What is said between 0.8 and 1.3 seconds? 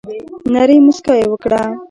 مسکا یي